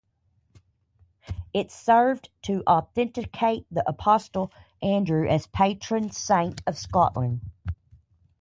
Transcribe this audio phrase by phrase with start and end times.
[1.53, 7.41] It served to authenticate the apostle Andrew as patron saint of Scotland.